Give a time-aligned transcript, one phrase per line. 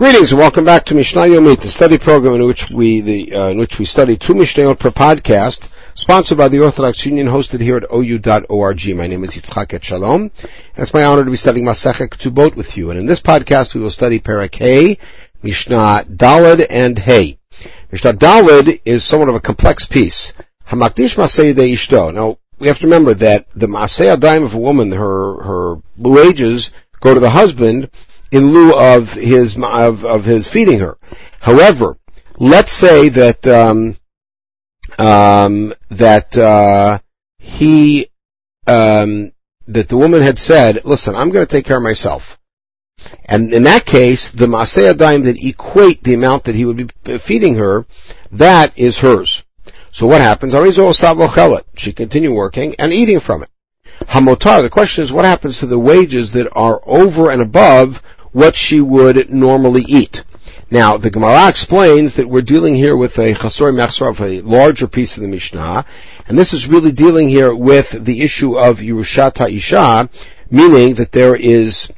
[0.00, 3.48] Greetings and welcome back to Mishnah Yomit, the study program in which we the uh,
[3.48, 7.76] in which we study two Mishnayot per podcast, sponsored by the Orthodox Union, hosted here
[7.76, 8.96] at ou.org.
[8.96, 12.78] My name is Yitzchak Etshalom, and it's my honor to be studying Masechet Ketubot with
[12.78, 12.90] you.
[12.90, 14.96] And in this podcast, we will study Parak Hey,
[15.42, 17.38] Mishnah Daled, and Hey.
[17.92, 20.32] Mishnah Daled is somewhat of a complex piece.
[20.66, 21.14] Hamakdish
[21.54, 22.14] De Ishto.
[22.14, 26.70] Now we have to remember that the Masei Adayim of a woman, her her wages
[27.00, 27.90] go to the husband
[28.30, 30.98] in lieu of his of, of his feeding her.
[31.40, 31.96] However,
[32.38, 33.96] let's say that um,
[34.98, 36.98] um, that uh,
[37.38, 38.08] he
[38.66, 39.32] um,
[39.66, 42.38] that the woman had said, "Listen, I'm going to take care of myself."
[43.24, 47.18] And in that case, the maseh daim that equate the amount that he would be
[47.18, 47.86] feeding her,
[48.32, 49.42] that is hers.
[49.90, 50.54] So what happens?
[51.76, 53.48] She continue working and eating from it.
[54.06, 58.02] Hamotar, the question is what happens to the wages that are over and above
[58.32, 60.24] what she would normally eat.
[60.70, 64.86] Now, the Gemara explains that we're dealing here with a chasor mechsor of a larger
[64.86, 65.84] piece of the Mishnah,
[66.28, 70.08] and this is really dealing here with the issue of Yerushat Isha,
[70.50, 71.90] meaning that there is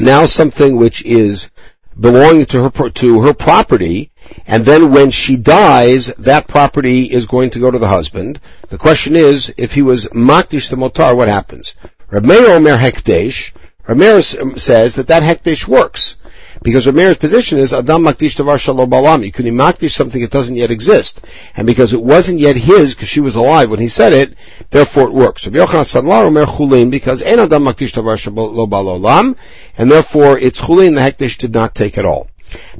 [0.00, 1.50] now something which is
[1.98, 4.10] belonging to her to her property,
[4.46, 8.40] and then when she dies, that property is going to go to the husband.
[8.68, 11.74] The question is, if he was makdish the motar, what happens?
[12.10, 13.52] Reb Omer Hekdesh,
[13.90, 16.14] Ramirez um, says that that hekdesh works.
[16.62, 19.24] Because Rabbi Meir's position is Adam Makdish Tavar Shalom Balam.
[19.24, 21.20] You can makdish something that doesn't yet exist.
[21.56, 24.34] And because it wasn't yet his, because she was alive when he said it,
[24.68, 25.44] therefore it works.
[25.44, 29.36] Rabbi Yochanan Sandlar Omer Chulin, because Ein Adam Makdish Tavar Shalom Balam,
[29.76, 32.28] and therefore it's Chulin, the hekdesh did not take at all.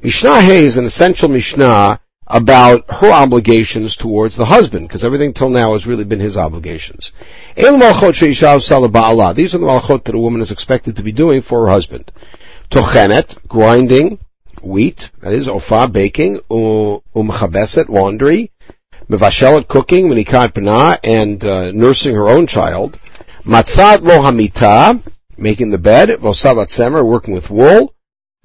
[0.02, 2.00] Mishnah Hay is an essential Mishnah
[2.30, 7.12] about her obligations towards the husband, because everything till now has really been his obligations.
[7.56, 12.12] These are the malachot that a woman is expected to be doing for her husband.
[12.70, 14.20] Tochenet, grinding
[14.62, 18.52] wheat, that is ofa, baking, umchabeset, laundry,
[19.08, 22.98] mevashelet, cooking, menikat b'na, and uh, nursing her own child.
[23.42, 25.00] Matzat lo hamita,
[25.36, 27.94] making the bed, vosavat semer, working with wool,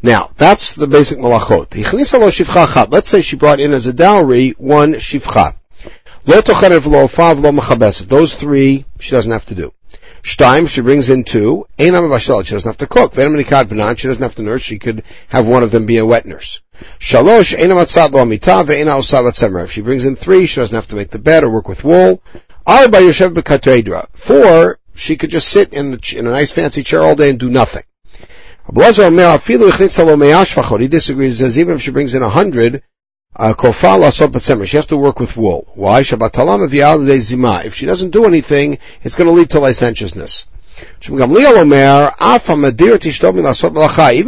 [0.06, 2.92] now, that's the basic malachot.
[2.92, 5.56] Let's say she brought in as a dowry one shivcha.
[8.08, 9.74] Those three she doesn't have to do.
[10.22, 11.66] Shtaim, she brings in two.
[11.80, 13.14] Einam She doesn't have to cook.
[13.14, 14.62] She doesn't have to nurse.
[14.62, 16.62] She could have one of them be a wet nurse.
[17.00, 19.64] Shalosh, Einam Atzad Lo Amita, Ve'ena Semer.
[19.64, 21.84] If she brings in three, she doesn't have to make the bed or work with
[21.84, 22.22] wool.
[22.66, 24.08] Arba Yoshev Bekatedra.
[24.14, 27.40] Four, she could just sit in, the, in a nice fancy chair all day and
[27.40, 27.84] do nothing.
[28.68, 28.82] He
[30.88, 32.82] disagrees, says even if she brings in a hundred,
[33.36, 35.68] uh, she has to work with wool.
[35.76, 36.00] Why?
[36.00, 40.48] If she doesn't do anything, it's going to lead to licentiousness.
[41.04, 41.20] Even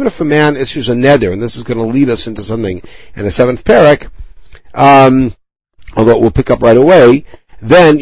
[0.06, 2.80] if a man issues a neder, and this is going to lead us into something
[3.16, 4.08] in the seventh parak,
[4.72, 5.32] um,
[5.96, 7.24] although we'll pick up right away,
[7.60, 7.98] then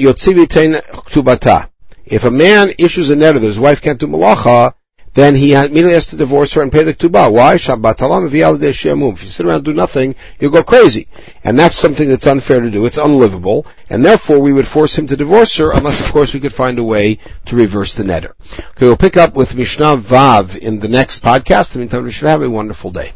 [2.05, 4.75] If a man issues a neder that his wife can't do malacha,
[5.17, 7.33] then he immediately has to divorce her and pay the ketubah.
[7.33, 7.57] Why?
[7.57, 9.15] Shabbat talam v'yaldei shemum.
[9.15, 11.09] If you sit around and do nothing, you'll go crazy.
[11.43, 12.85] And that's something that's unfair to do.
[12.85, 13.67] It's unlivable.
[13.89, 16.79] And therefore we would force him to divorce her unless of course we could find
[16.79, 18.33] a way to reverse the neder.
[18.53, 21.75] Okay, we'll pick up with Mishnah Vav in the next podcast.
[21.75, 23.13] In the meantime, we should have a wonderful day.